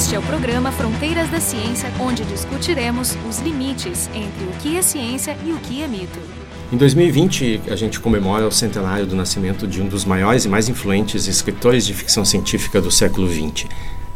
[0.00, 4.80] Este é o programa Fronteiras da Ciência, onde discutiremos os limites entre o que é
[4.80, 6.18] ciência e o que é mito.
[6.72, 10.70] Em 2020, a gente comemora o centenário do nascimento de um dos maiores e mais
[10.70, 13.66] influentes escritores de ficção científica do século XX,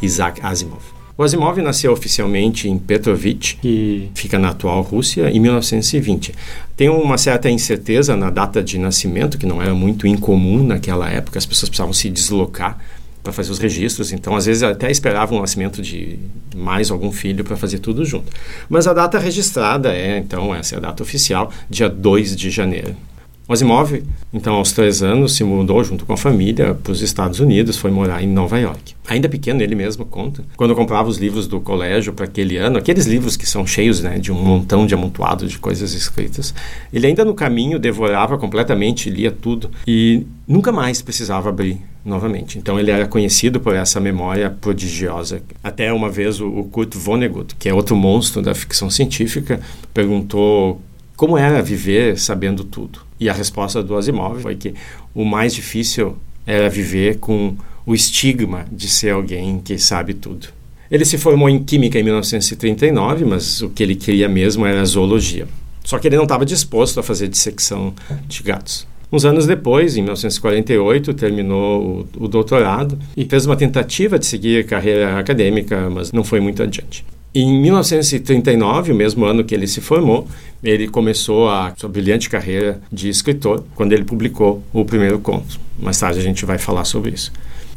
[0.01, 0.81] Isaac Asimov.
[1.19, 6.35] O Asimov nasceu oficialmente em Petrovich, que fica na atual Rússia, em 1920.
[6.75, 11.39] Tem uma certa incerteza na data de nascimento, que não era muito incomum naquela época,
[11.39, 12.79] as pessoas precisavam se deslocar
[13.25, 16.19] para fazer os registros, então às vezes até esperavam o nascimento de
[16.55, 18.31] mais algum filho para fazer tudo junto.
[18.69, 22.95] Mas a data registrada é, então, essa é a data oficial, dia 2 de janeiro.
[23.47, 27.77] Asimov, então, aos três anos, se mudou junto com a família para os Estados Unidos,
[27.77, 28.95] foi morar em Nova York.
[29.07, 30.43] Ainda pequeno, ele mesmo conta.
[30.57, 34.19] Quando comprava os livros do colégio para aquele ano, aqueles livros que são cheios né,
[34.19, 36.55] de um montão de amontoado de coisas escritas,
[36.91, 42.59] ele ainda no caminho devorava completamente, lia tudo e nunca mais precisava abrir novamente.
[42.59, 45.43] Então ele era conhecido por essa memória prodigiosa.
[45.63, 49.61] Até uma vez o, o Kurt Vonnegut, que é outro monstro da ficção científica,
[49.93, 50.81] perguntou
[51.17, 53.01] como era viver sabendo tudo.
[53.19, 54.75] E a resposta do Asimov foi que
[55.15, 57.57] o mais difícil era viver com
[57.87, 60.49] o estigma de ser alguém que sabe tudo.
[60.91, 65.47] Ele se formou em Química em 1939, mas o que ele queria mesmo era zoologia.
[65.83, 67.95] Só que ele não estava disposto a fazer dissecção
[68.27, 68.87] de gatos.
[69.13, 74.67] Uns anos depois, em 1948, terminou o, o, doutorado e fez uma tentativa de seguir
[74.67, 77.05] carreira acadêmica, mas não foi muito adiante.
[77.37, 80.29] Em 1939, o mesmo ano que ele se formou,
[80.63, 85.59] ele começou a sua brilhante carreira de escritor, quando ele publicou o primeiro conto.
[85.77, 87.33] Mais tarde a gente vai falar sobre isso.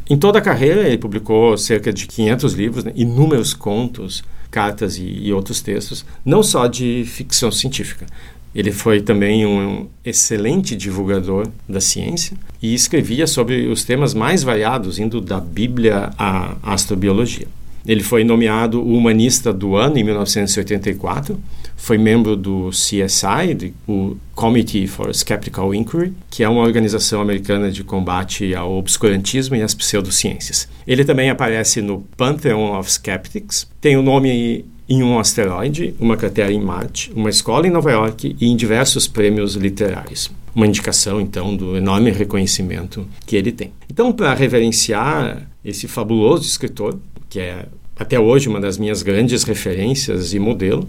[0.07, 5.03] Em toda a carreira, ele publicou cerca de 500 livros, né, inúmeros contos, cartas e,
[5.03, 8.05] e outros textos, não só de ficção científica.
[8.53, 14.99] Ele foi também um excelente divulgador da ciência e escrevia sobre os temas mais variados,
[14.99, 17.47] indo da Bíblia à astrobiologia.
[17.87, 21.39] Ele foi nomeado o Humanista do Ano em 1984,
[21.77, 27.83] foi membro do CSI, o Committee for Skeptical Inquiry, que é uma organização americana de
[27.83, 30.67] combate ao obscurantismo e às pseudociências.
[30.85, 36.51] Ele também aparece no Pantheon of Skeptics, tem o nome em um asteroide, uma cratera
[36.51, 40.31] em Marte, uma escola em Nova York e em diversos prêmios literários.
[40.55, 43.71] Uma indicação, então, do enorme reconhecimento que ele tem.
[43.89, 46.97] Então, para reverenciar esse fabuloso escritor,
[47.29, 47.65] que é
[47.99, 50.87] até hoje uma das minhas grandes referências e modelo.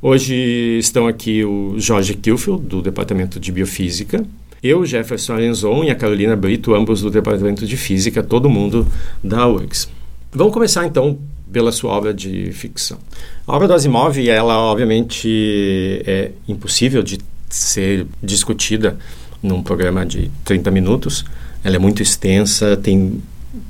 [0.00, 0.34] Hoje
[0.78, 4.24] estão aqui o Jorge Kilfield, do Departamento de Biofísica,
[4.62, 8.86] eu, Jefferson Arenzon e a Carolina Brito, ambos do Departamento de Física, todo mundo
[9.22, 9.88] da URGS.
[10.30, 11.18] Vamos começar então
[11.52, 12.96] pela sua obra de ficção.
[13.44, 17.18] A obra do Asimov, ela obviamente é impossível de
[17.50, 18.96] ser discutida
[19.42, 21.24] num programa de 30 minutos.
[21.64, 23.20] Ela é muito extensa, tem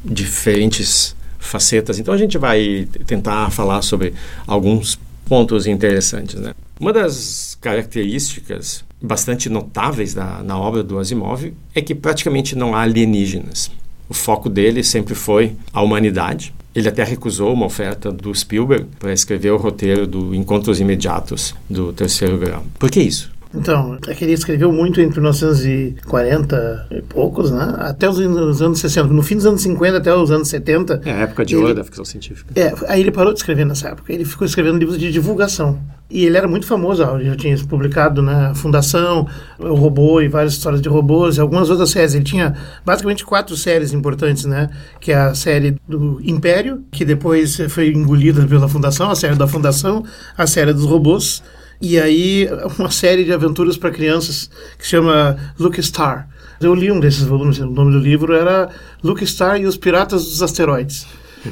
[0.05, 1.99] diferentes facetas.
[1.99, 4.15] Então a gente vai tentar falar sobre
[4.47, 6.37] alguns pontos interessantes.
[6.37, 6.55] Né?
[6.79, 12.83] Uma das características bastante notáveis da, na obra do Asimov é que praticamente não há
[12.83, 13.71] alienígenas.
[14.09, 16.55] O foco dele sempre foi a humanidade.
[16.75, 21.93] Ele até recusou uma oferta do Spielberg para escrever o roteiro do Encontros Imediatos do
[21.93, 22.65] Terceiro Grau.
[22.79, 23.32] Por que isso?
[23.55, 27.75] Então, é que ele escreveu muito entre 1940 e poucos, né?
[27.79, 29.09] Até os, os, anos 60.
[29.09, 31.03] No fim dos anos 50 até os anos 70.
[31.05, 32.53] É a época de ouro da ficção científica.
[32.57, 34.13] É, aí ele parou de escrever nessa época.
[34.13, 35.79] Ele ficou escrevendo livros de divulgação.
[36.11, 39.27] E ele era muito famoso, ele já tinha publicado na né, Fundação,
[39.59, 42.15] O Robô e várias histórias de robôs e algumas outras séries.
[42.15, 42.55] Ele tinha
[42.85, 44.69] basicamente quatro séries importantes, né?
[45.01, 49.47] Que é a série do Império, que depois foi engolida pela Fundação, a série da
[49.47, 50.05] Fundação,
[50.37, 51.43] a série dos robôs
[51.83, 52.49] e aí,
[52.79, 54.49] uma série de aventuras para crianças
[54.79, 56.29] que se chama Luke Star.
[56.61, 58.69] Eu li um desses volumes, o nome do livro era
[59.03, 61.05] Luke Star e os Piratas dos Asteroides.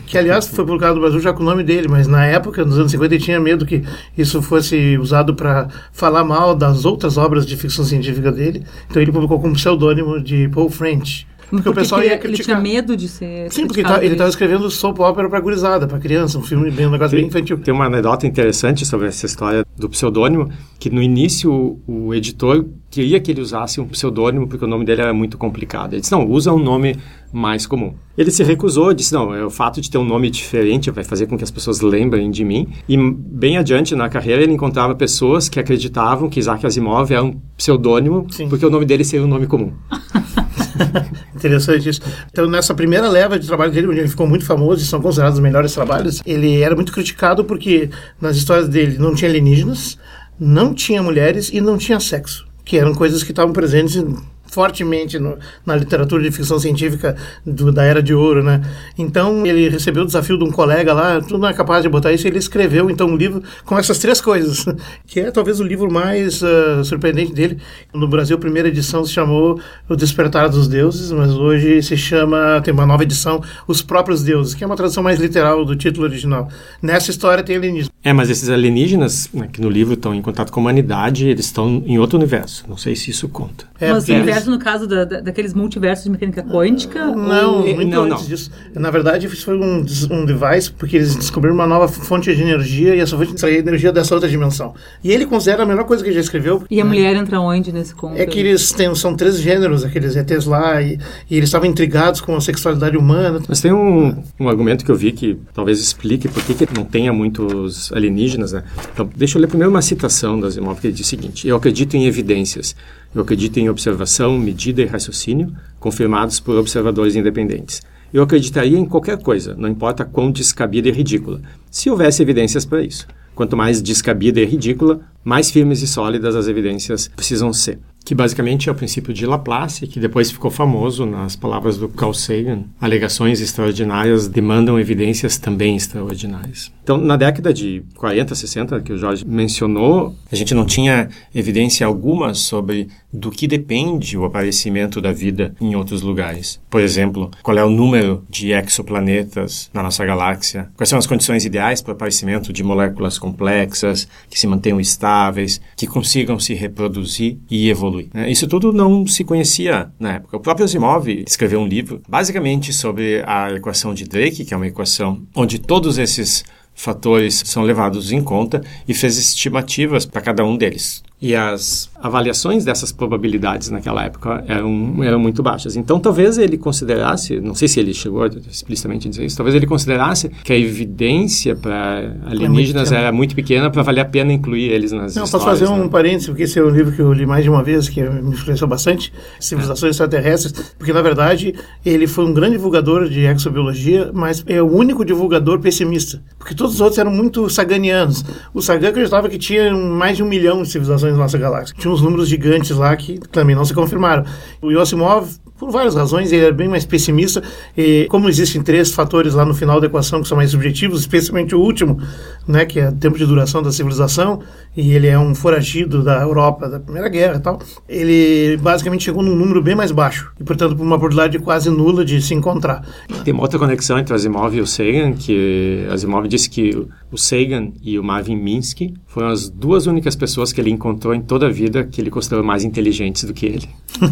[0.07, 2.79] Que, aliás, foi publicado no Brasil já com o nome dele, mas na época, nos
[2.79, 3.83] anos 50, ele tinha medo que
[4.17, 8.65] isso fosse usado para falar mal das outras obras de ficção científica dele.
[8.89, 11.27] Então, ele publicou como pseudônimo de Paul French.
[11.50, 12.31] Porque, o pessoal ia criticar.
[12.31, 13.50] Ele tinha medo de ser.
[13.53, 16.91] Sim, porque ele estava escrevendo soap opera para gurizada, para criança, um filme bem, um
[16.91, 17.59] negócio bem infantil.
[17.59, 20.48] Tem uma anedota interessante sobre essa história do pseudônimo,
[20.78, 24.84] que no início o, o editor queria que ele usasse um pseudônimo porque o nome
[24.84, 25.95] dele era muito complicado.
[25.95, 26.97] Ele disse: não, usa um nome
[27.33, 27.95] mais comum.
[28.16, 31.27] Ele se recusou, disse: não, é o fato de ter um nome diferente vai fazer
[31.27, 32.69] com que as pessoas lembrem de mim.
[32.89, 37.41] E bem adiante na carreira ele encontrava pessoas que acreditavam que Isaac Asimov era um
[37.57, 38.48] pseudônimo Sim.
[38.48, 39.72] porque o nome dele seria um nome comum.
[41.41, 42.03] Interessante isso.
[42.31, 45.39] Então, nessa primeira leva de trabalho dele, onde ele ficou muito famoso e são considerados
[45.39, 47.89] os melhores trabalhos, ele era muito criticado porque
[48.21, 49.98] nas histórias dele não tinha alienígenas,
[50.39, 54.16] não tinha mulheres e não tinha sexo, que eram coisas que estavam presentes em
[54.51, 57.17] fortemente no, na literatura de ficção científica
[57.47, 58.61] do, da Era de Ouro, né?
[58.99, 62.13] Então ele recebeu o desafio de um colega lá, tu não é capaz de botar
[62.13, 64.65] isso, ele escreveu então um livro com essas três coisas,
[65.07, 67.59] que é talvez o livro mais uh, surpreendente dele.
[67.95, 72.61] No Brasil, a primeira edição se chamou O Despertar dos Deuses, mas hoje se chama,
[72.63, 76.07] tem uma nova edição, Os Próprios Deuses, que é uma tradução mais literal do título
[76.07, 76.49] original.
[76.83, 77.91] Nessa história tem alienígenas.
[78.03, 81.45] É, mas esses alienígenas, né, que no livro estão em contato com a humanidade, eles
[81.45, 82.65] estão em outro universo.
[82.67, 83.67] Não sei se isso conta.
[83.79, 87.07] É, mas o universo, no caso da, da, daqueles multiversos de mecânica quântica?
[87.07, 87.75] Não, ou...
[87.75, 88.28] muito não, antes não.
[88.28, 88.51] disso.
[88.75, 92.95] Na verdade, isso foi um, um device porque eles descobriram uma nova fonte de energia
[92.95, 94.75] e essa fonte extraía energia dessa outra dimensão.
[95.03, 96.65] E ele considera a melhor coisa que ele já escreveu.
[96.71, 98.16] E a mulher entra onde nesse conto?
[98.16, 100.98] É que eles têm, são três gêneros, aqueles ETs lá, e,
[101.28, 103.41] e eles estavam intrigados com a sexualidade humana.
[103.48, 106.84] Mas tem um, um argumento que eu vi que talvez explique por que, que não
[106.84, 108.63] tenha muitos alienígenas, né?
[108.92, 111.57] Então, deixa eu ler primeiro uma citação das Asimov que ele diz o seguinte: Eu
[111.57, 112.77] acredito em evidências.
[113.15, 117.83] Eu acredito em observação, medida e raciocínio confirmados por observadores independentes.
[118.12, 121.41] Eu acreditaria em qualquer coisa, não importa quão descabida e ridícula,
[121.71, 123.07] se houvesse evidências para isso.
[123.34, 128.68] Quanto mais descabida e ridícula, mais firmes e sólidas as evidências precisam ser que basicamente
[128.68, 132.65] é o princípio de Laplace, que depois ficou famoso nas palavras do Carl Sagan.
[132.80, 136.72] Alegações extraordinárias demandam evidências também extraordinárias.
[136.83, 141.86] Então, na década de 40, 60, que o Jorge mencionou, a gente não tinha evidência
[141.86, 146.60] alguma sobre do que depende o aparecimento da vida em outros lugares.
[146.71, 150.71] Por exemplo, qual é o número de exoplanetas na nossa galáxia?
[150.77, 155.60] Quais são as condições ideais para o aparecimento de moléculas complexas, que se mantenham estáveis,
[155.77, 157.91] que consigam se reproduzir e evoluir?
[157.91, 158.10] evolui.
[158.12, 158.30] Né?
[158.30, 160.36] Isso tudo não se conhecia na época.
[160.36, 164.66] O próprio Asimov escreveu um livro basicamente sobre a equação de Drake, que é uma
[164.66, 170.56] equação onde todos esses fatores são levados em conta e fez estimativas para cada um
[170.56, 171.03] deles.
[171.21, 175.77] E as avaliações dessas probabilidades naquela época eram, eram muito baixas.
[175.77, 179.67] Então, talvez ele considerasse, não sei se ele chegou a explicitamente dizer isso, talvez ele
[179.67, 184.33] considerasse que a evidência para alienígenas é muito era muito pequena para valer a pena
[184.33, 185.22] incluir eles nas não.
[185.22, 185.71] Posso fazer né?
[185.72, 188.03] um parênteses, porque esse é um livro que eu li mais de uma vez, que
[188.03, 189.91] me influenciou bastante, Civilizações é.
[189.91, 195.05] Extraterrestres, porque, na verdade, ele foi um grande divulgador de exobiologia, mas é o único
[195.05, 198.25] divulgador pessimista, porque todos os outros eram muito saganianos.
[198.55, 201.74] O Sagan acreditava que tinha mais de um milhão de civilizações da nossa galáxia.
[201.78, 204.24] Tinha uns números gigantes lá que também não se confirmaram.
[204.62, 205.28] O Yosimov
[205.60, 207.42] por várias razões, ele é bem mais pessimista.
[207.77, 211.54] E como existem três fatores lá no final da equação que são mais subjetivos, especialmente
[211.54, 212.01] o último,
[212.48, 214.41] né, que é o tempo de duração da civilização,
[214.74, 219.22] e ele é um foragido da Europa da Primeira Guerra e tal, ele basicamente chegou
[219.22, 222.83] num número bem mais baixo, e portanto por uma probabilidade quase nula de se encontrar.
[223.22, 227.18] Tem uma outra conexão entre o Asimov e o Sagan, que Asimov disse que o
[227.18, 231.48] Sagan e o Marvin Minsky foram as duas únicas pessoas que ele encontrou em toda
[231.48, 233.68] a vida que ele considerou mais inteligentes do que ele.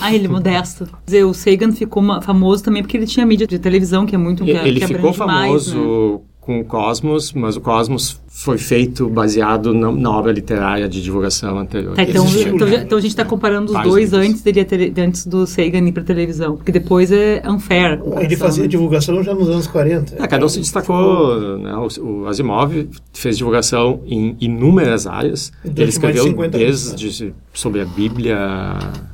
[0.00, 0.73] ah, ele modesto
[1.04, 4.44] Dizer, o Sagan ficou famoso também porque ele tinha mídia de televisão, que é muito...
[4.44, 6.20] Ele que ficou famoso né?
[6.40, 11.56] com o Cosmos, mas o Cosmos foi feito baseado na, na, obra literária de divulgação
[11.56, 11.94] anterior.
[11.94, 15.86] Tá, então, então, então, a gente está comparando os dois antes, dele, antes do Sagan
[15.86, 18.02] ir para televisão, porque depois é unfair.
[18.18, 20.16] Ele fazia divulgação já nos anos 40.
[20.20, 21.58] É, cada um se destacou.
[21.60, 21.72] Né?
[21.76, 25.52] O, o, Asimov fez divulgação em inúmeras áreas.
[25.64, 28.36] Ele escreveu desde sobre a Bíblia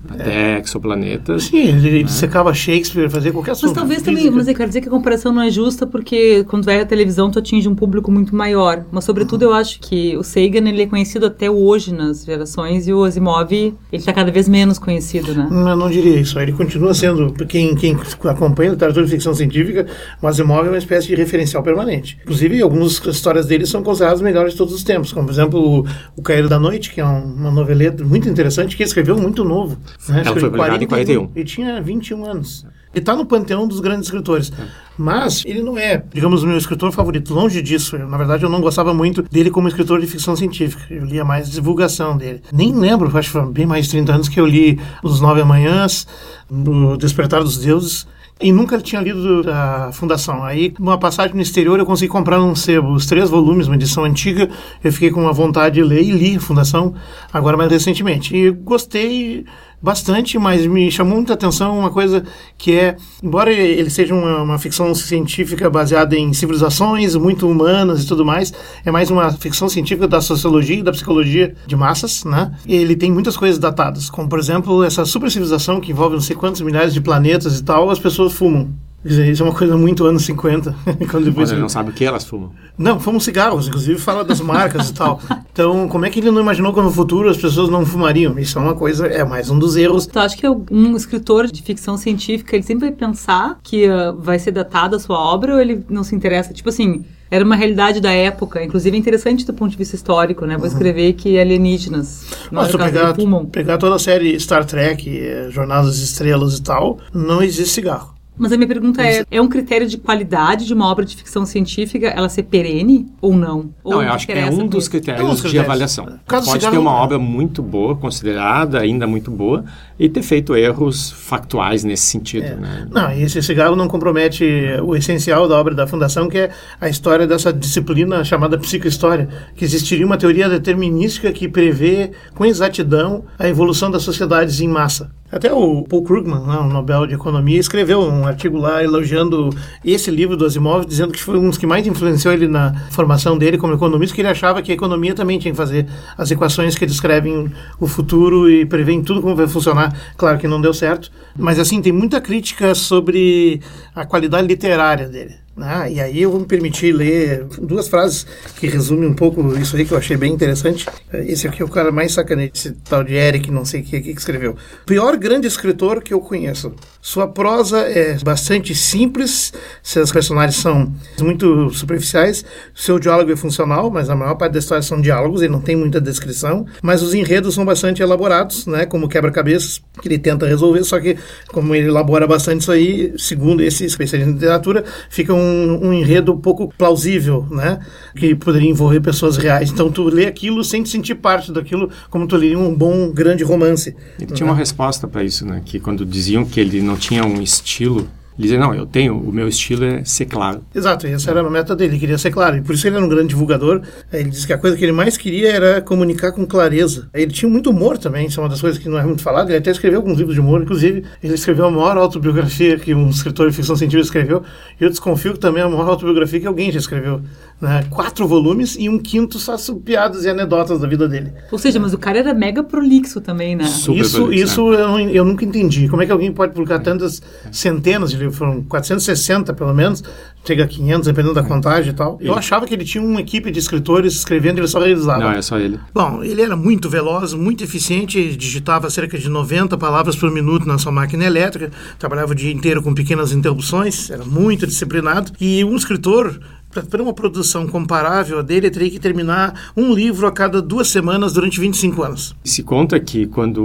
[0.08, 0.60] até é.
[0.60, 1.44] exoplanetas.
[1.44, 2.08] Sim, ele né?
[2.08, 3.68] secava Shakespeare, fazia qualquer assunto.
[3.68, 6.64] Mas talvez também, mas eu quero dizer que a comparação não é justa porque quando
[6.64, 8.84] vai à televisão tu atinge um público muito maior.
[8.90, 12.92] Mas sobretudo eu acho que o Sagan ele é conhecido até hoje nas gerações e
[12.92, 15.46] o Asimov ele está cada vez menos conhecido, né?
[15.50, 16.38] Não, não diria isso.
[16.38, 19.86] Ele continua sendo quem, quem acompanha a literatura de ficção científica,
[20.22, 22.18] o Asimov é uma espécie de referencial permanente.
[22.22, 25.80] Inclusive, algumas histórias dele são consideradas as melhores de todos os tempos, como por exemplo
[25.80, 25.86] o,
[26.16, 29.76] o Caído da Noite, que é uma noveleta muito interessante que ele escreveu muito novo.
[30.08, 30.22] Né?
[30.24, 31.30] Ela foi publicada em 41.
[31.34, 32.66] Ele tinha 21 anos.
[32.92, 34.52] Ele está no panteão dos grandes escritores.
[34.98, 37.32] Mas ele não é, digamos, o meu escritor favorito.
[37.32, 37.96] Longe disso.
[37.96, 40.82] Eu, na verdade, eu não gostava muito dele como escritor de ficção científica.
[40.92, 42.42] Eu lia mais divulgação dele.
[42.52, 45.40] Nem lembro, acho que foi bem mais de 30 anos que eu li Os Nove
[45.40, 46.06] Amanhãs,
[46.50, 48.06] O Despertar dos Deuses
[48.40, 50.42] e nunca tinha lido a Fundação.
[50.42, 54.04] Aí, numa passagem no exterior, eu consegui comprar num sebo os três volumes, uma edição
[54.04, 54.48] antiga.
[54.82, 56.94] Eu fiquei com uma vontade de ler e li a Fundação
[57.32, 58.34] agora mais recentemente.
[58.34, 59.44] E gostei
[59.82, 62.24] bastante, mas me chamou muita atenção uma coisa
[62.58, 68.06] que é, embora ele seja uma, uma, ficção científica baseada em civilizações muito humanas e
[68.06, 68.52] tudo mais,
[68.84, 72.52] é mais uma ficção científica da sociologia e da psicologia de massas, né?
[72.66, 76.22] E ele tem muitas coisas datadas, como por exemplo essa super civilização que envolve não
[76.22, 78.70] sei quantos milhares de planetas e tal, as pessoas fumam.
[79.02, 80.74] Dizer, isso é uma coisa muito anos 50.
[81.10, 82.52] quando depois Mas ele não sabe o que elas fumam.
[82.76, 85.20] Não, fumam cigarros, inclusive fala das marcas e tal.
[85.52, 88.38] Então, como é que ele não imaginou que no futuro as pessoas não fumariam?
[88.38, 90.06] Isso é uma coisa, é mais um dos erros.
[90.06, 94.38] Então, acho que um escritor de ficção científica, ele sempre vai pensar que uh, vai
[94.38, 96.52] ser datada a sua obra ou ele não se interessa?
[96.52, 100.56] Tipo assim, era uma realidade da época, inclusive interessante do ponto de vista histórico, né?
[100.56, 100.72] Vou Uhum.
[100.72, 103.46] escrever que alienígenas, no Mas tu pegar, fumam.
[103.46, 108.14] pegar toda a série Star Trek, eh, Jornada das Estrelas e tal, não existe cigarro.
[108.40, 111.44] Mas a minha pergunta é, é um critério de qualidade de uma obra de ficção
[111.44, 113.68] científica ela ser perene ou não?
[113.84, 116.06] Ou Não, eu acho que é interessa um dos critérios, É um dos de avaliação.
[116.06, 116.94] No caso Pode ter uma é.
[116.94, 119.62] obra muito boa, considerada ainda muito boa,
[119.98, 122.56] e ter feito erros factuais nesse sentido.
[122.56, 122.88] Né?
[122.90, 124.42] Não, e esse cigarro não compromete
[124.82, 129.66] o essencial da obra da Fundação, que é a história dessa disciplina chamada psicohistória, que
[129.66, 135.10] existiria uma teoria determinística que prevê com exatidão a evolução das sociedades em massa.
[135.32, 139.50] Até o Paul Krugman, né, o Nobel de Economia, escreveu um artigo lá elogiando
[139.84, 143.38] esse livro do Asimov, dizendo que foi um dos que mais influenciou ele na formação
[143.38, 145.86] dele como economista, que ele achava que a economia também tinha que fazer
[146.18, 149.94] as equações que descrevem o futuro e prevêem tudo como vai funcionar.
[150.16, 153.60] Claro que não deu certo, mas assim, tem muita crítica sobre
[153.94, 155.36] a qualidade literária dele.
[155.56, 155.92] Né?
[155.92, 158.26] e aí eu vou me permitir ler duas frases
[158.56, 160.86] que resumem um pouco isso aí que eu achei bem interessante.
[161.12, 164.00] Esse aqui é o cara mais sacaneiro, esse tal de Eric, não sei o que,
[164.00, 164.56] que escreveu.
[164.86, 166.72] Pior grande escritor que eu conheço.
[167.02, 169.52] Sua prosa é bastante simples,
[169.82, 174.82] seus personagens são muito superficiais, seu diálogo é funcional, mas a maior parte da história
[174.82, 179.08] são diálogos, ele não tem muita descrição, mas os enredos são bastante elaborados, né, como
[179.08, 181.16] quebra-cabeças, que ele tenta resolver, só que
[181.48, 186.36] como ele elabora bastante isso aí, segundo esse especialista em literatura, fica um, um enredo
[186.36, 187.80] pouco plausível, né,
[188.14, 189.70] que poderia envolver pessoas reais.
[189.70, 193.42] Então tu lê aquilo sem te sentir parte daquilo, como tu leria um bom, grande
[193.42, 193.94] romance.
[194.18, 195.62] Ele tinha uma resposta para isso, né?
[195.64, 198.08] Que quando diziam que ele não tinha um estilo,
[198.40, 200.62] ele dizia, não, eu tenho, o meu estilo é ser claro.
[200.74, 202.56] Exato, e essa era a meta dele, ele queria ser claro.
[202.56, 203.82] E por isso ele era um grande divulgador.
[204.10, 207.10] Ele disse que a coisa que ele mais queria era comunicar com clareza.
[207.12, 209.50] Ele tinha muito humor também, isso é uma das coisas que não é muito falado.
[209.50, 213.10] Ele até escreveu alguns livros de humor, inclusive ele escreveu a maior autobiografia que um
[213.10, 214.42] escritor de ficção científica escreveu.
[214.80, 217.20] E eu desconfio que também é a maior autobiografia que alguém já escreveu.
[217.60, 217.84] Né?
[217.90, 221.30] Quatro volumes e um quinto só piadas e anedotas da vida dele.
[221.52, 223.64] Ou seja, mas o cara era mega prolixo também, né?
[223.64, 225.86] Super isso prolixo, isso eu, não- eu nunca entendi.
[225.86, 227.20] Como é que alguém pode publicar tantas
[227.52, 228.38] centenas de livros?
[228.38, 230.02] Foram 460 pelo menos,
[230.42, 232.16] chega a 500, dependendo da contagem e tal.
[232.20, 235.18] Eu achava que ele tinha uma equipe de escritores escrevendo e ele só realizava.
[235.20, 235.78] Não, é só ele.
[235.92, 240.78] Bom, ele era muito veloz, muito eficiente, digitava cerca de 90 palavras por minuto na
[240.78, 245.32] sua máquina elétrica, trabalhava o dia inteiro com pequenas interrupções, era muito disciplinado.
[245.38, 246.40] E um escritor,
[246.72, 251.32] para uma produção comparável a dele, teria que terminar um livro a cada duas semanas
[251.32, 252.36] durante 25 anos.
[252.44, 253.60] Se conta que quando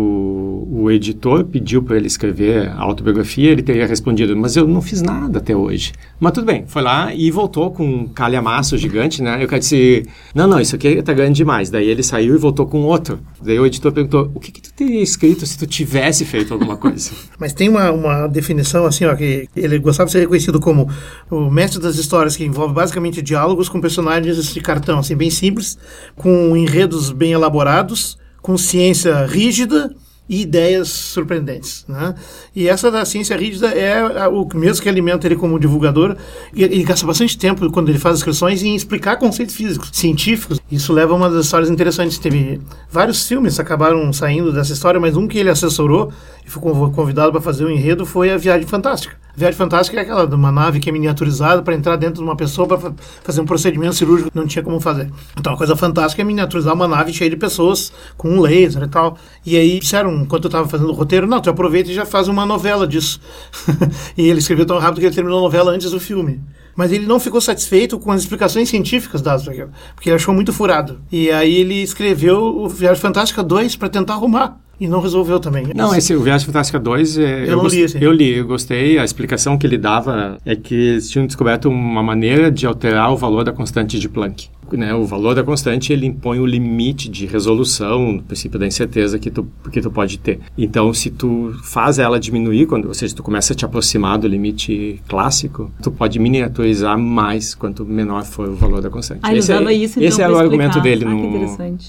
[0.71, 5.01] o editor pediu para ele escrever a autobiografia, ele teria respondido, mas eu não fiz
[5.01, 5.93] nada até hoje.
[6.19, 9.43] Mas tudo bem, foi lá e voltou com um calhamaço gigante, né?
[9.43, 11.69] Eu quero dizer, não, não, isso aqui tá grande demais.
[11.69, 13.19] Daí ele saiu e voltou com outro.
[13.41, 16.75] Daí o editor perguntou, o que, que tu teria escrito se tu tivesse feito alguma
[16.75, 17.11] coisa?
[17.37, 20.89] Mas tem uma, uma definição assim, ó, que ele gostava de ser reconhecido como
[21.29, 25.77] o mestre das histórias, que envolve basicamente diálogos com personagens de cartão, assim, bem simples,
[26.15, 29.95] com enredos bem elaborados, com ciência rígida
[30.27, 32.15] e ideias surpreendentes, né?
[32.55, 36.15] E essa da ciência rígida é o mesmo que alimenta ele como divulgador.
[36.53, 40.59] E ele gasta bastante tempo quando ele faz inscrições em explicar conceitos físicos, científicos.
[40.71, 42.17] Isso leva a uma das histórias interessantes.
[42.17, 42.59] Teve
[42.89, 46.11] vários filmes acabaram saindo dessa história, mas um que ele assessorou
[46.45, 46.61] e foi
[46.91, 49.24] convidado para fazer o enredo foi a Viagem Fantástica.
[49.35, 52.37] Viagem Fantástica é aquela de uma nave que é miniaturizada para entrar dentro de uma
[52.37, 55.11] pessoa para fazer um procedimento cirúrgico que não tinha como fazer.
[55.37, 58.87] Então a coisa fantástica é miniaturizar uma nave cheia de pessoas com um laser e
[58.87, 59.17] tal.
[59.45, 62.29] E aí disseram, enquanto eu estava fazendo o roteiro, não, tu aproveita e já faz
[62.29, 63.19] uma novela disso.
[64.17, 66.41] e ele escreveu tão rápido que ele terminou a novela antes do filme.
[66.73, 70.33] Mas ele não ficou satisfeito com as explicações científicas dadas para aquilo, porque ele achou
[70.33, 70.99] muito furado.
[71.11, 74.59] E aí ele escreveu o Viagem Fantástica 2 para tentar arrumar.
[74.79, 75.67] E não resolveu também.
[75.75, 78.03] Não, esse o Viagem Fantástica 2, é, Eu não gos- li esse.
[78.03, 78.97] Eu li, eu gostei.
[78.99, 83.15] A explicação que ele dava é que eles tinham descoberto uma maneira de alterar o
[83.17, 84.49] valor da constante de Planck.
[84.73, 84.93] Né?
[84.95, 89.29] O valor da constante, ele impõe o limite de resolução, o princípio da incerteza que
[89.29, 90.39] tu, que tu pode ter.
[90.57, 94.27] Então, se tu faz ela diminuir, quando, ou seja, tu começa a te aproximar do
[94.27, 99.19] limite clássico, tu pode miniaturizar mais quanto menor for o valor da constante.
[99.21, 100.83] Ah, ele esse é, isso, então, esse era o argumento explicar.
[100.83, 101.09] dele Ah,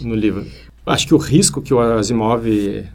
[0.04, 0.44] no, no livro.
[0.86, 2.46] Acho que o risco que o Asimov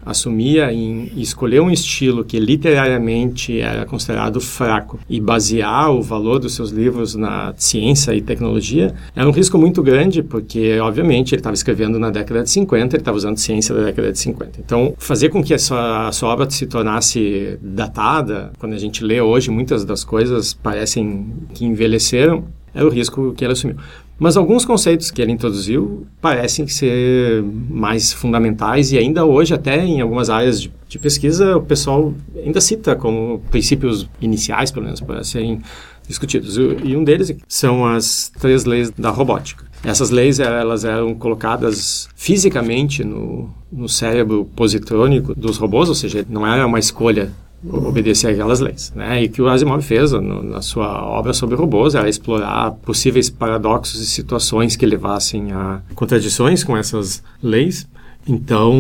[0.06, 6.56] assumia em escolher um estilo que literariamente era considerado fraco e basear o valor dos
[6.56, 11.54] seus livros na ciência e tecnologia era um risco muito grande, porque, obviamente, ele estava
[11.54, 14.62] escrevendo na década de 50, ele estava usando ciência da década de 50.
[14.66, 19.04] Então, fazer com que a sua, a sua obra se tornasse datada, quando a gente
[19.04, 23.76] lê hoje, muitas das coisas parecem que envelheceram, é o risco que ele assumiu.
[24.22, 30.00] Mas alguns conceitos que ele introduziu parecem ser mais fundamentais e ainda hoje, até em
[30.00, 35.24] algumas áreas de, de pesquisa, o pessoal ainda cita como princípios iniciais, pelo menos, para
[35.24, 35.60] serem
[36.08, 36.56] discutidos.
[36.56, 39.66] E um deles são as três leis da robótica.
[39.84, 46.46] Essas leis elas eram colocadas fisicamente no, no cérebro positrônico dos robôs, ou seja, não
[46.46, 47.32] era uma escolha
[47.70, 48.92] obedecer aquelas leis.
[48.96, 49.24] Né?
[49.24, 54.02] E que o Asimov fez no, na sua obra sobre robôs era explorar possíveis paradoxos
[54.02, 57.88] e situações que levassem a contradições com essas leis.
[58.28, 58.74] Então,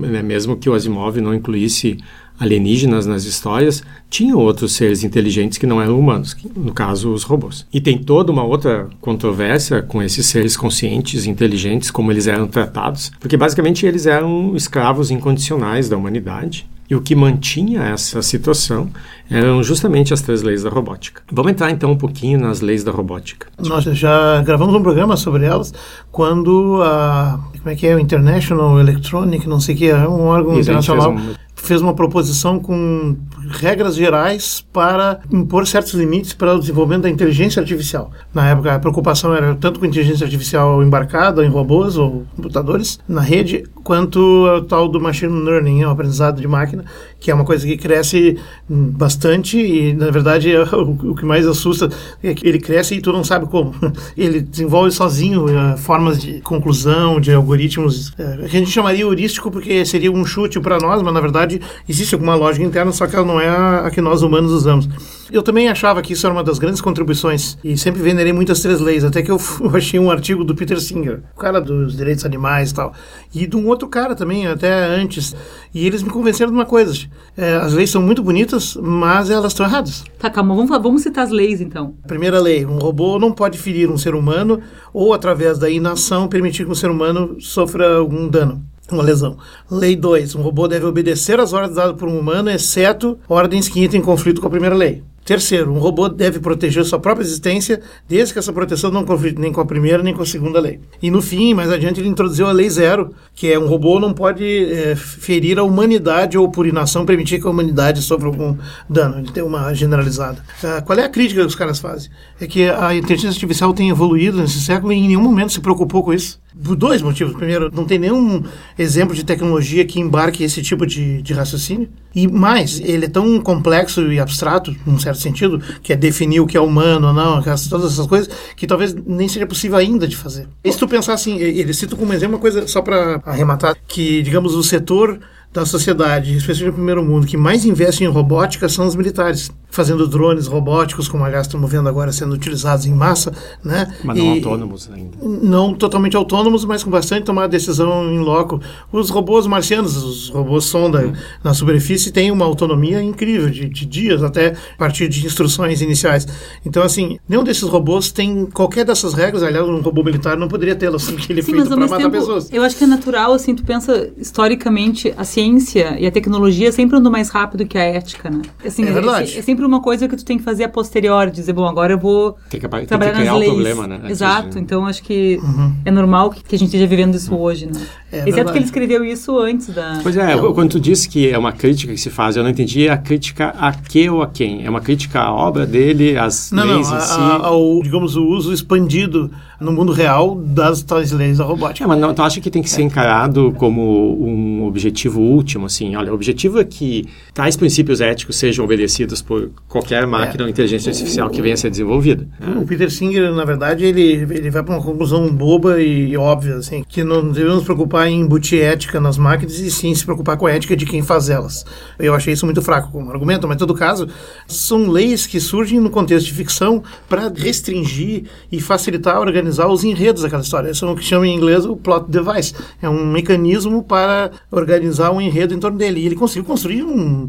[0.00, 1.98] né, mesmo que o Asimov não incluísse
[2.40, 7.66] alienígenas nas histórias, tinham outros seres inteligentes que não eram humanos, no caso os robôs.
[7.70, 13.12] E tem toda uma outra controvérsia com esses seres conscientes inteligentes, como eles eram tratados,
[13.20, 18.90] porque basicamente eles eram escravos incondicionais da humanidade e o que mantinha essa situação
[19.30, 21.22] eram justamente as três leis da robótica.
[21.30, 23.46] Vamos entrar então um pouquinho nas leis da robótica.
[23.60, 25.72] Nós já gravamos um programa sobre elas
[26.10, 30.26] quando a como é que é o International Electronic, não sei o que, é um
[30.26, 31.14] órgão Isso, internacional
[31.62, 33.16] fez uma proposição com
[33.48, 38.10] regras gerais para impor certos limites para o desenvolvimento da inteligência artificial.
[38.32, 43.20] Na época, a preocupação era tanto com inteligência artificial embarcada em robôs ou computadores na
[43.20, 46.84] rede, quanto o tal do machine learning, o aprendizado de máquina,
[47.20, 51.90] que é uma coisa que cresce bastante e, na verdade, é o, que mais assusta
[52.22, 53.74] é que ele cresce e tu não sabe como.
[54.16, 59.50] Ele desenvolve sozinho uh, formas de conclusão, de algoritmos, uh, que a gente chamaria heurístico
[59.50, 63.14] porque seria um chute para nós, mas, na verdade, existe alguma lógica interna, só que
[63.14, 64.88] ela não é a, a que nós humanos usamos.
[65.32, 68.80] Eu também achava que isso era uma das grandes contribuições e sempre venerei muitas três
[68.80, 69.38] leis, até que eu,
[69.74, 72.92] achei um artigo do Peter Singer, o cara dos direitos animais e tal,
[73.34, 75.34] e de um outro cara também, até antes,
[75.72, 76.94] e eles me convenceram de uma coisa,
[77.36, 80.04] é, as leis são muito bonitas, mas elas estão erradas.
[80.18, 81.94] Tá, calma, vamos, vamos citar as leis então.
[82.06, 84.60] Primeira lei, um robô não pode ferir um ser humano
[84.92, 89.36] ou, através da inação, permitir que um ser humano sofra algum dano uma lesão.
[89.70, 90.34] Lei 2.
[90.34, 94.04] Um robô deve obedecer às ordens dadas por um humano, exceto ordens que entrem em
[94.04, 95.02] conflito com a primeira lei.
[95.30, 99.52] Terceiro, um robô deve proteger sua própria existência, desde que essa proteção não conflite nem
[99.52, 100.80] com a primeira nem com a segunda lei.
[101.00, 104.12] E no fim, mais adiante, ele introduziu a Lei Zero, que é um robô não
[104.12, 108.56] pode é, ferir a humanidade ou, por inação, permitir que a humanidade sofra algum
[108.88, 109.20] dano.
[109.20, 110.42] Ele tem uma generalizada.
[110.64, 112.10] Ah, qual é a crítica que os caras fazem?
[112.40, 116.02] É que a inteligência artificial tem evoluído nesse século e em nenhum momento se preocupou
[116.02, 116.40] com isso.
[116.62, 117.34] Por dois motivos.
[117.34, 118.42] Primeiro, não tem nenhum
[118.78, 121.88] exemplo de tecnologia que embarque esse tipo de, de raciocínio.
[122.14, 126.46] E mais, ele é tão complexo e abstrato, num certo sentido, que é definir o
[126.46, 130.16] que é humano ou não, todas essas coisas, que talvez nem seja possível ainda de
[130.16, 130.48] fazer.
[130.64, 134.22] E se tu pensar assim, ele cita como exemplo uma coisa, só para arrematar, que,
[134.22, 135.20] digamos, o setor
[135.52, 140.06] da sociedade, especialmente no primeiro mundo, que mais investe em robótica são os militares, fazendo
[140.06, 143.32] drones robóticos, como aliás estamos vendo agora sendo utilizados em massa,
[143.62, 143.92] né?
[144.04, 145.18] Mas não e, autônomos ainda.
[145.20, 148.60] Não totalmente autônomos, mas com bastante tomada de decisão em loco.
[148.92, 151.12] Os robôs marcianos, os robôs sonda hum.
[151.42, 156.28] na superfície, têm uma autonomia incrível, de, de, dias até a partir de instruções iniciais.
[156.64, 160.76] Então, assim, nenhum desses robôs tem qualquer dessas regras, aliás, um robô militar não poderia
[160.76, 162.52] tê-las, porque ele é feito para matar tempo, pessoas.
[162.52, 166.96] Eu acho que é natural, assim, tu pensa historicamente, assim, ciência e a tecnologia sempre
[166.96, 168.42] andam mais rápido que a ética, né?
[168.64, 169.34] Assim, é verdade.
[169.34, 171.94] É, é, sempre uma coisa que tu tem que fazer a posteriori, dizer, bom, agora
[171.94, 173.52] eu vou tem que, trabalhar tem que nas leis.
[173.52, 174.00] problema, né?
[174.08, 174.58] Exato.
[174.58, 175.74] Então acho que uhum.
[175.84, 177.40] é normal que, que, a gente esteja vivendo isso uhum.
[177.40, 177.72] hoje, né?
[178.12, 178.52] É Exceto verdade.
[178.52, 180.00] que ele escreveu isso antes da.
[180.02, 182.50] Pois é, eu, quando tu disse que é uma crítica que se faz, eu não
[182.50, 184.64] entendi a crítica a que ou a quem?
[184.64, 187.18] É uma crítica à obra dele, às não, leis não, em si?
[187.18, 191.84] ao, digamos, o uso expandido no mundo real das tais leis da robótica.
[191.84, 195.94] É, mas não, tu acha que tem que ser encarado como um objetivo último, assim?
[195.94, 200.44] Olha, o objetivo é que tais princípios éticos sejam obedecidos por qualquer máquina é.
[200.44, 202.26] ou inteligência artificial que venha a ser desenvolvida.
[202.60, 206.82] O Peter Singer, na verdade, ele, ele vai para uma conclusão boba e óbvia, assim,
[206.88, 210.46] que não devemos nos preocupar em embutir ética nas máquinas e sim se preocupar com
[210.46, 211.66] a ética de quem faz elas.
[211.98, 214.08] Eu achei isso muito fraco como argumento, mas em todo caso,
[214.46, 219.66] são leis que surgem no contexto de ficção para restringir e facilitar a organização organizar
[219.66, 220.70] os enredos daquela história.
[220.70, 222.54] Isso é o que chama em inglês o plot device.
[222.80, 226.00] É um mecanismo para organizar um enredo em torno dele.
[226.00, 227.28] E ele conseguiu construir um,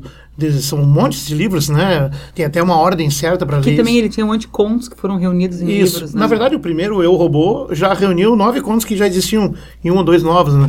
[0.62, 2.10] são um monte de livros, né?
[2.34, 3.64] Tem até uma ordem certa para ler.
[3.64, 5.96] Que também ele tinha um monte de contos que foram reunidos em isso.
[5.96, 6.14] livros.
[6.14, 6.20] Né?
[6.20, 9.54] Na verdade, o primeiro Eu Robô já reuniu nove contos que já existiam
[9.84, 10.54] em um ou dois novos.
[10.54, 10.68] Né?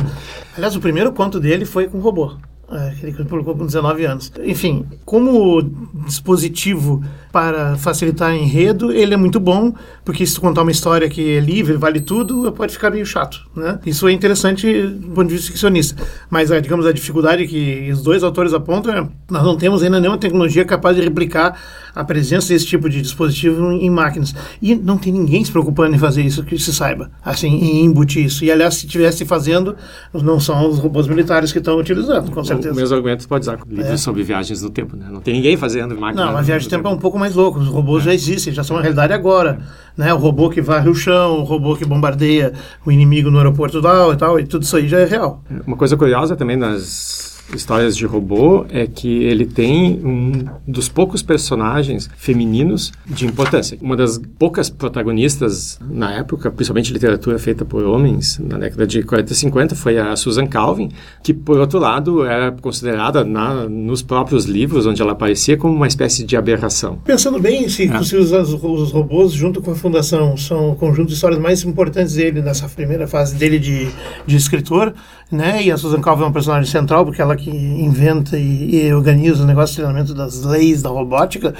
[0.55, 2.33] Aliás, o primeiro conto dele foi com robô.
[2.73, 4.31] É, que ele publicou com 19 anos.
[4.43, 5.61] Enfim, como
[6.05, 11.37] dispositivo para facilitar enredo, ele é muito bom, porque se tu contar uma história que
[11.37, 13.79] é livre, vale tudo, pode ficar meio chato, né?
[13.85, 16.01] Isso é interessante do ponto de vista ficcionista.
[16.29, 20.17] Mas, digamos, a dificuldade que os dois autores apontam é nós não temos ainda nenhuma
[20.17, 21.59] tecnologia capaz de replicar
[21.95, 24.33] a presença desse tipo de dispositivo em máquinas.
[24.61, 28.25] E não tem ninguém se preocupando em fazer isso, que se saiba, assim, em embutir
[28.25, 28.43] isso.
[28.43, 29.75] E, aliás, se estivesse fazendo,
[30.13, 32.62] não são os robôs militares que estão utilizando, com certeza.
[32.71, 33.97] O mesmo argumento pode usar livros é.
[33.97, 35.07] sobre viagens no tempo, né?
[35.11, 36.25] Não tem ninguém fazendo máquina.
[36.25, 37.59] Não, a viagem no tempo, tempo é um pouco mais louco.
[37.59, 38.05] Os robôs é.
[38.07, 39.59] já existem, já são uma realidade agora.
[39.97, 40.13] Né?
[40.13, 42.53] O robô que varre o chão, o robô que bombardeia
[42.85, 45.43] o inimigo no aeroporto tal e tal, e tudo isso aí já é real.
[45.65, 51.21] Uma coisa curiosa também nas histórias de robô é que ele tem um dos poucos
[51.21, 53.77] personagens femininos de importância.
[53.81, 59.31] Uma das poucas protagonistas na época, principalmente literatura feita por homens, na década de 40
[59.31, 60.89] e 50, foi a Susan Calvin,
[61.23, 65.87] que, por outro lado, era considerada na, nos próprios livros onde ela aparecia como uma
[65.87, 66.99] espécie de aberração.
[67.03, 68.03] Pensando bem, se, é.
[68.03, 72.15] se os, os, robôs, junto com a Fundação, são o conjunto de histórias mais importantes
[72.15, 73.89] dele nessa primeira fase dele de,
[74.25, 74.93] de escritor,
[75.31, 75.63] né?
[75.63, 79.43] E a Susan Calvin é uma personagem central, porque ela que inventa e, e organiza
[79.43, 81.53] o negócio de treinamento das leis da robótica.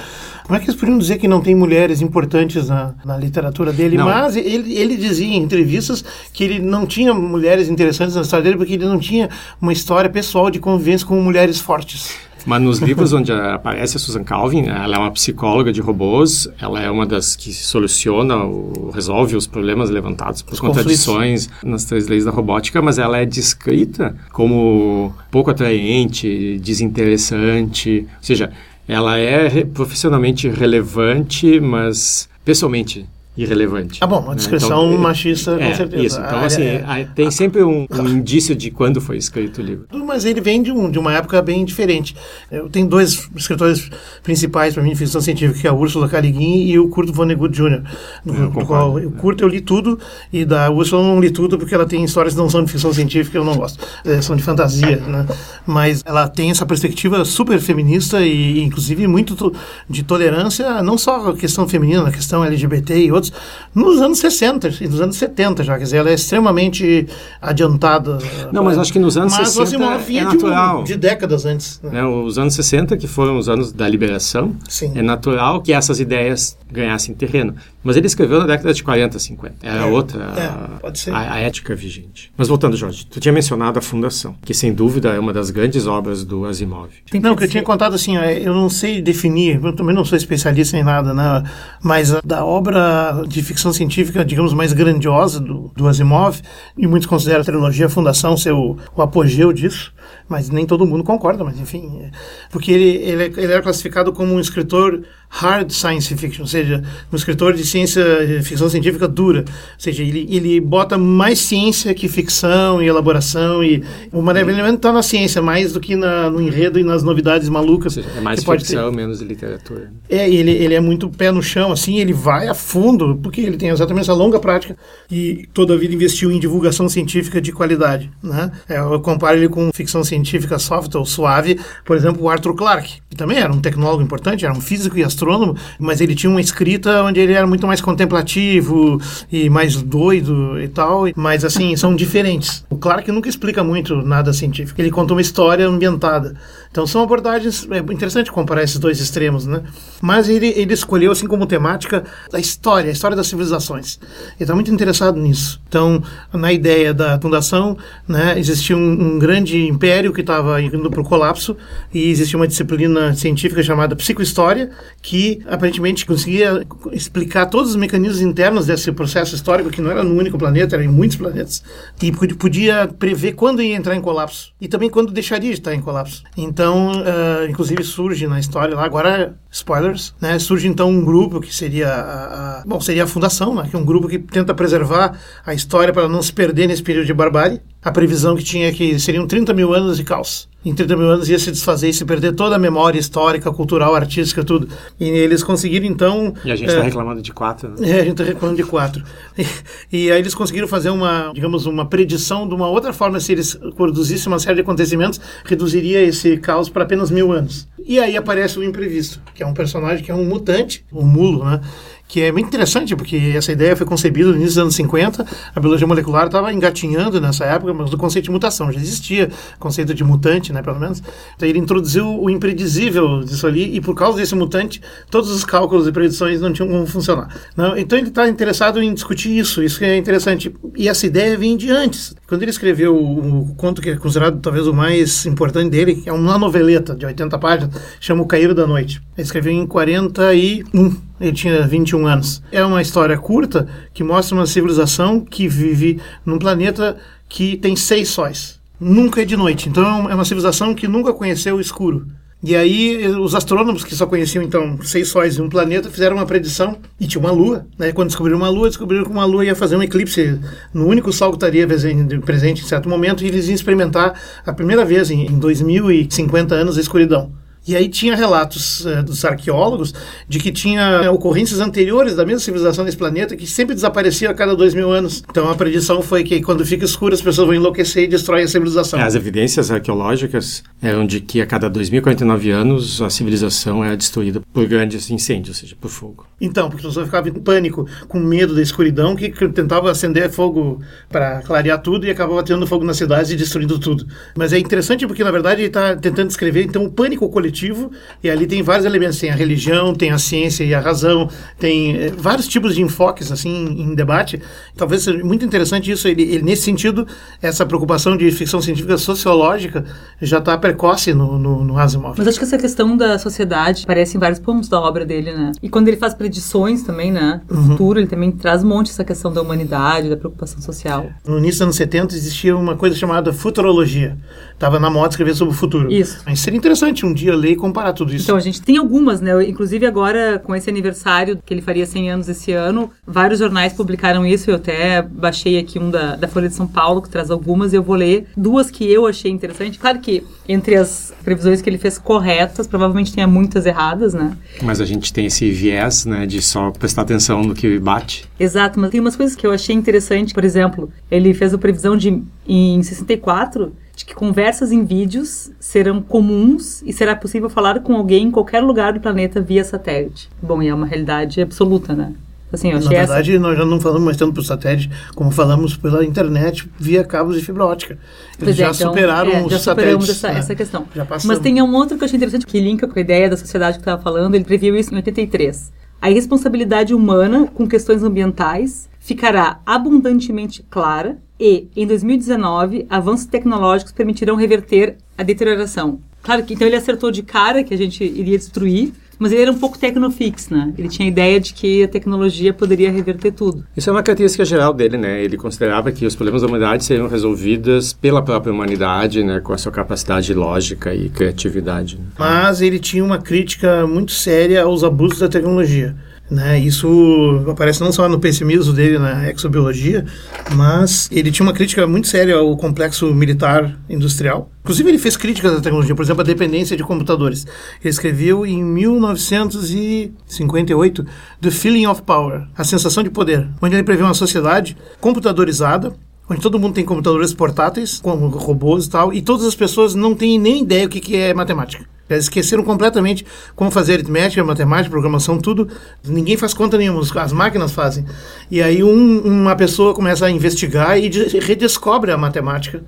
[0.44, 3.96] Como é que eles poderiam dizer que não tem mulheres importantes na, na literatura dele?
[3.96, 4.06] Não.
[4.06, 8.56] Mas ele, ele dizia em entrevistas que ele não tinha mulheres interessantes na história dele
[8.56, 9.28] porque ele não tinha
[9.60, 12.14] uma história pessoal de convivência com mulheres fortes.
[12.46, 16.80] Mas nos livros onde aparece a Susan Calvin, ela é uma psicóloga de robôs, ela
[16.80, 21.70] é uma das que soluciona, ou resolve os problemas levantados por os contradições conflitos.
[21.70, 28.52] nas três leis da robótica, mas ela é descrita como pouco atraente, desinteressante, ou seja,
[28.86, 33.98] ela é profissionalmente relevante, mas pessoalmente irrelevante.
[34.00, 34.36] Ah, bom, uma né?
[34.36, 36.02] descrição então, machista, é, com certeza.
[36.04, 39.86] Isso, então, assim, é, tem sempre um, um, indício de quando foi escrito o livro.
[39.92, 42.14] Mas ele vem de, um, de uma época bem diferente.
[42.50, 43.90] Eu tenho dois escritores
[44.22, 46.20] principais para mim de ficção científica, que é a Ursula K.
[46.20, 47.82] Le Guin e o Kurt Vonnegut Jr.,
[48.24, 49.98] do, do qual o Kurt eu li tudo,
[50.32, 52.70] e da Ursula eu não li tudo, porque ela tem histórias que não são de
[52.70, 53.84] ficção científica, eu não gosto.
[54.04, 55.26] É, são de fantasia, né?
[55.66, 59.52] Mas ela tem essa perspectiva super feminista e, inclusive, muito to
[59.88, 63.32] de tolerância, não só a questão feminina, a questão LGBT e outros, outros,
[63.74, 65.76] nos anos 60 e nos anos 70 já.
[65.76, 67.06] Quer dizer, ela é extremamente
[67.40, 68.18] adiantada.
[68.52, 70.82] Não, mas acho que nos anos mas 60 é natural.
[70.82, 71.80] De, de décadas antes.
[71.82, 72.00] Né?
[72.00, 74.92] É, os anos 60, que foram os anos da liberação, Sim.
[74.94, 77.54] é natural que essas ideias ganhassem terreno.
[77.82, 79.54] Mas ele escreveu na década de 40, 50.
[79.62, 82.32] Era é, outra é, a, a, ética vigente.
[82.36, 85.86] Mas voltando, Jorge, tu tinha mencionado a Fundação, que sem dúvida é uma das grandes
[85.86, 86.88] obras do Asimov.
[87.12, 90.78] Não, que eu tinha contado assim, eu não sei definir, eu também não sou especialista
[90.78, 91.44] em nada, né?
[91.82, 96.40] mas da obra de ficção científica, digamos, mais grandiosa do, do Asimov,
[96.76, 99.92] e muitos consideram a trilogia Fundação ser o, o apogeu disso,
[100.28, 102.10] mas nem todo mundo concorda, mas enfim, é,
[102.50, 105.02] porque ele, ele, é, ele era classificado como um escritor
[105.34, 106.80] hard science fiction, ou seja,
[107.12, 108.04] um escritor de ciência,
[108.44, 109.44] ficção científica dura, ou
[109.78, 115.02] seja, ele, ele bota mais ciência que ficção e elaboração e o maravilhamento está na
[115.02, 117.94] ciência mais do que na, no enredo e nas novidades malucas.
[117.94, 119.90] Seja, é mais ficção, menos literatura.
[120.08, 123.56] É, ele, ele é muito pé no chão, assim, ele vai a fundo, porque ele
[123.56, 124.76] tem exatamente essa longa prática
[125.10, 128.52] e toda a vida investiu em divulgação científica de qualidade, né?
[128.68, 133.00] É, eu comparo ele com ficção científica soft ou suave, por exemplo, o Arthur Clarke,
[133.10, 136.30] que também era um tecnólogo importante, era um físico e astrônomo astrônomo, mas ele tinha
[136.30, 139.00] uma escrita onde ele era muito mais contemplativo
[139.32, 141.04] e mais doido e tal.
[141.16, 142.64] Mas assim, são diferentes.
[142.68, 144.80] O Clarke nunca explica muito nada científico.
[144.80, 146.36] Ele conta uma história ambientada.
[146.74, 147.68] Então são abordagens.
[147.70, 149.62] É interessante comparar esses dois extremos, né?
[150.02, 153.96] Mas ele, ele escolheu assim como temática a história, a história das civilizações.
[154.02, 155.62] Ele está muito interessado nisso.
[155.68, 161.00] Então, na ideia da fundação, né, existia um, um grande império que estava indo para
[161.00, 161.56] o colapso
[161.92, 168.66] e existia uma disciplina científica chamada psicohistória que aparentemente conseguia explicar todos os mecanismos internos
[168.66, 171.62] desse processo histórico que não era no único planeta, era em muitos planetas
[172.02, 175.80] e podia prever quando ia entrar em colapso e também quando deixaria de estar em
[175.80, 176.24] colapso.
[176.36, 180.38] Então então, uh, inclusive surge na história lá, agora, spoilers, né?
[180.38, 183.68] Surge então um grupo que seria a, a, bom, seria a Fundação, né?
[183.68, 187.04] Que é um grupo que tenta preservar a história para não se perder nesse período
[187.04, 187.60] de barbárie.
[187.82, 190.48] A previsão que tinha é que seriam 30 mil anos de caos.
[190.64, 193.94] Em 30 mil anos ia se desfazer e se perder toda a memória histórica, cultural,
[193.94, 194.68] artística, tudo.
[194.98, 196.34] E eles conseguiram, então...
[196.44, 197.90] E a gente está é, reclamando de quatro, né?
[197.90, 199.02] É, a gente está reclamando de quatro.
[199.92, 203.32] E, e, aí eles conseguiram fazer uma, digamos, uma predição de uma outra forma, se
[203.32, 207.66] eles produzissem uma série de acontecimentos, reduziria esse caos para apenas mil anos.
[207.86, 211.44] E aí aparece o imprevisto, que é um personagem que é um mutante, um mulo,
[211.44, 211.60] né?
[212.06, 215.60] que é muito interessante, porque essa ideia foi concebida no início dos anos 50, a
[215.60, 220.04] biologia molecular estava engatinhando nessa época, mas o conceito de mutação já existia, conceito de
[220.04, 221.02] mutante, né, pelo menos.
[221.34, 225.88] Então ele introduziu o impredizível disso ali, e por causa desse mutante, todos os cálculos
[225.88, 227.28] e predições não tinham como funcionar.
[227.56, 227.76] Não?
[227.76, 230.54] Então ele está interessado em discutir isso, isso que é interessante.
[230.76, 232.14] E essa ideia vem de antes.
[232.28, 236.08] Quando ele escreveu o, o conto que é considerado talvez o mais importante dele, que
[236.08, 239.00] é uma noveleta de 80 páginas, chama O Cair da Noite.
[239.16, 242.42] Ele escreveu em 41 ele tinha 21 anos.
[242.50, 246.96] É uma história curta que mostra uma civilização que vive num planeta
[247.28, 248.60] que tem seis sóis.
[248.80, 249.68] Nunca é de noite.
[249.68, 252.06] Então é uma civilização que nunca conheceu o escuro.
[252.42, 256.26] E aí os astrônomos que só conheciam então seis sóis e um planeta fizeram uma
[256.26, 257.66] predição e tinha uma lua.
[257.78, 257.90] Né?
[257.90, 260.38] Quando descobriram uma lua, descobriram que uma lua ia fazer um eclipse
[260.74, 264.84] no único sol que estaria presente em certo momento e eles iam experimentar a primeira
[264.84, 267.32] vez em 2050 anos a escuridão.
[267.66, 269.94] E aí tinha relatos uh, dos arqueólogos
[270.28, 274.54] de que tinha ocorrências anteriores da mesma civilização desse planeta que sempre desaparecia a cada
[274.54, 275.22] dois mil anos.
[275.30, 278.48] Então a predição foi que quando fica escuro as pessoas vão enlouquecer e destroem a
[278.48, 279.00] civilização.
[279.00, 284.66] As evidências arqueológicas eram de que a cada 2049 anos a civilização é destruída por
[284.66, 286.26] grandes incêndios, ou seja, por fogo.
[286.40, 290.82] Então, porque as pessoas ficavam em pânico, com medo da escuridão, que tentava acender fogo
[291.08, 294.06] para clarear tudo e acabava tendo fogo nas cidades e destruindo tudo.
[294.36, 297.90] Mas é interessante porque, na verdade, ele está tentando descrever então o pânico coletivo coletivo,
[298.22, 301.96] e ali tem vários elementos, tem a religião, tem a ciência e a razão, tem
[301.96, 304.40] é, vários tipos de enfoques assim em debate.
[304.76, 307.06] Talvez seja muito interessante isso, ele, ele nesse sentido,
[307.40, 309.84] essa preocupação de ficção científica sociológica
[310.20, 312.16] já está precoce no, no, no, Asimov.
[312.18, 315.52] Mas acho que essa questão da sociedade aparece em vários pontos da obra dele, né?
[315.62, 317.68] E quando ele faz predições também, né, pro uhum.
[317.68, 321.06] futuro, ele também traz um monte essa questão da humanidade, da preocupação social.
[321.26, 324.16] No início dos anos 70 existia uma coisa chamada futurologia.
[324.54, 325.92] Estava na moda escrever sobre o futuro.
[325.92, 326.22] Isso.
[326.24, 328.24] Mas seria interessante um dia ler e comparar tudo isso.
[328.24, 329.30] Então, a gente tem algumas, né?
[329.46, 334.24] Inclusive agora, com esse aniversário, que ele faria 100 anos esse ano, vários jornais publicaram
[334.24, 334.50] isso.
[334.50, 337.76] Eu até baixei aqui um da, da Folha de São Paulo, que traz algumas, e
[337.76, 339.78] eu vou ler duas que eu achei interessante.
[339.78, 344.36] Claro que entre as previsões que ele fez corretas, provavelmente tenha muitas erradas, né?
[344.62, 348.28] Mas a gente tem esse viés, né, de só prestar atenção no que bate.
[348.38, 350.32] Exato, mas tem umas coisas que eu achei interessante.
[350.32, 356.02] Por exemplo, ele fez a previsão de, em 64, de que conversas em vídeos serão
[356.02, 360.28] comuns e será possível falar com alguém em qualquer lugar do planeta via satélite.
[360.42, 362.12] Bom, e é uma realidade absoluta, né?
[362.52, 363.40] Assim, Na verdade, essa...
[363.40, 367.44] nós já não falamos mais tanto por satélite, como falamos pela internet via cabos de
[367.44, 367.98] fibra ótica.
[368.40, 370.08] Eles já é, então, superaram é, já os satélites.
[370.10, 370.38] Essa, né?
[370.38, 370.86] essa questão.
[371.24, 373.78] Mas tem um outro que eu achei interessante, que linka com a ideia da sociedade
[373.78, 375.72] que estava falando, ele previu isso em 83.
[376.00, 384.36] A irresponsabilidade humana com questões ambientais ficará abundantemente clara e, em 2019, avanços tecnológicos permitirão
[384.36, 385.98] reverter a deterioração.
[386.22, 389.52] Claro que então ele acertou de cara que a gente iria destruir, mas ele era
[389.52, 390.72] um pouco tecnofix, né?
[390.76, 393.64] Ele tinha a ideia de que a tecnologia poderia reverter tudo.
[393.76, 395.22] Isso é uma característica geral dele, né?
[395.22, 399.40] Ele considerava que os problemas da humanidade seriam resolvidos pela própria humanidade, né?
[399.40, 401.98] Com a sua capacidade lógica e criatividade.
[402.18, 405.94] Mas ele tinha uma crítica muito séria aos abusos da tecnologia.
[406.30, 406.58] Né?
[406.58, 410.06] Isso aparece não só no pessimismo dele na exobiologia,
[410.54, 414.50] mas ele tinha uma crítica muito séria ao complexo militar industrial.
[414.62, 417.46] Inclusive, ele fez críticas à tecnologia, por exemplo, a dependência de computadores.
[417.82, 421.04] Ele escreveu em 1958
[421.40, 425.92] The Feeling of Power, a sensação de poder, onde ele prevê uma sociedade computadorizada,
[426.28, 430.14] onde todo mundo tem computadores portáteis, como robôs e tal, e todas as pessoas não
[430.14, 431.84] têm nem ideia o que é matemática.
[432.08, 433.24] Eles esqueceram completamente
[433.56, 435.68] como fazer aritmética, matemática, programação, tudo.
[436.06, 438.04] Ninguém faz conta nenhuma, as máquinas fazem.
[438.50, 441.08] E aí um, uma pessoa começa a investigar e
[441.40, 442.82] redescobre a matemática,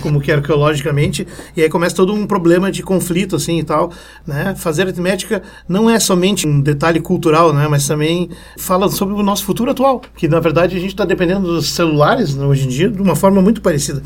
[0.00, 3.92] como que arqueologicamente, e aí começa todo um problema de conflito assim e tal,
[4.26, 4.54] né?
[4.56, 7.68] Fazer aritmética não é somente um detalhe cultural, né?
[7.68, 11.46] Mas também fala sobre o nosso futuro atual, que na verdade a gente está dependendo
[11.46, 14.02] dos celulares né, hoje em dia de uma forma muito parecida.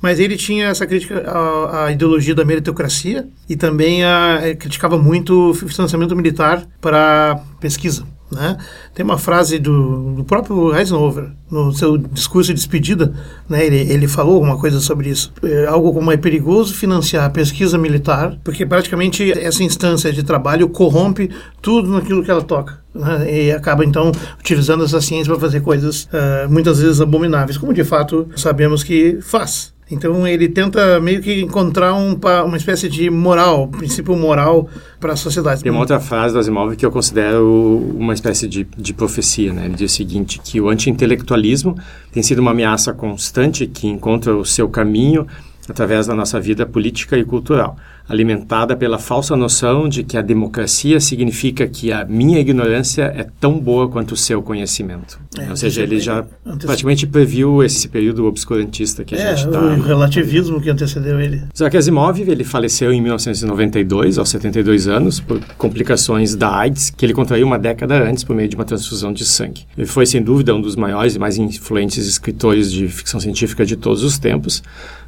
[0.00, 5.50] Mas ele tinha essa crítica à, à ideologia da meritocracia e também tinha, criticava muito
[5.50, 8.04] o financiamento militar para pesquisa.
[8.30, 8.56] Né?
[8.92, 13.12] Tem uma frase do, do, próprio Eisenhower, no seu discurso de despedida,
[13.48, 13.64] né?
[13.64, 15.32] ele, ele falou alguma coisa sobre isso.
[15.42, 20.68] É algo como é perigoso financiar a pesquisa militar, porque praticamente essa instância de trabalho
[20.68, 21.30] corrompe
[21.62, 22.80] tudo naquilo que ela toca.
[22.92, 23.46] Né?
[23.46, 27.84] E acaba, então, utilizando essa ciência para fazer coisas uh, muitas vezes abomináveis, como de
[27.84, 29.73] fato sabemos que faz.
[29.90, 34.68] Então ele tenta meio que encontrar um, uma espécie de moral, princípio moral
[34.98, 35.62] para a sociedade.
[35.62, 39.52] Tem uma outra frase do Asimov que eu considero uma espécie de, de profecia.
[39.52, 39.66] Né?
[39.66, 41.76] Ele diz o seguinte, que o anti-intelectualismo
[42.10, 45.26] tem sido uma ameaça constante que encontra o seu caminho
[45.68, 47.76] através da nossa vida política e cultural
[48.08, 53.58] alimentada pela falsa noção de que a democracia significa que a minha ignorância é tão
[53.58, 55.18] boa quanto o seu conhecimento.
[55.38, 56.24] É, Ou seja, ele já
[56.60, 59.60] praticamente previu esse período obscurantista que a é, gente está...
[59.60, 61.42] o relativismo que antecedeu ele.
[61.54, 67.14] Isaac Asimov, ele faleceu em 1992, aos 72 anos, por complicações da AIDS, que ele
[67.14, 69.62] contraiu uma década antes por meio de uma transfusão de sangue.
[69.76, 73.76] Ele foi, sem dúvida, um dos maiores e mais influentes escritores de ficção científica de
[73.76, 74.62] todos os tempos.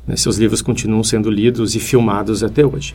[0.06, 0.16] Né?
[0.16, 2.85] Seus livros continuam sendo lidos e filmados até hoje.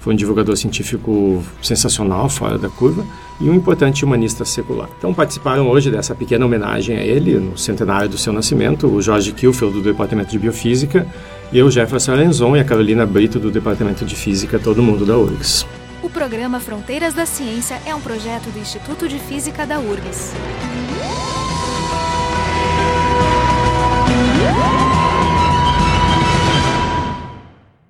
[0.00, 3.04] Foi um divulgador científico sensacional, fora da curva,
[3.38, 4.88] e um importante humanista secular.
[4.98, 9.32] Então participaram hoje dessa pequena homenagem a ele, no centenário do seu nascimento, o Jorge
[9.32, 11.06] Kilfeld, do Departamento de Biofísica,
[11.52, 15.18] e eu, Jefferson Alenzon, e a Carolina Brito, do Departamento de Física, todo mundo da
[15.18, 15.66] URGS.
[16.02, 20.32] O programa Fronteiras da Ciência é um projeto do Instituto de Física da URGS.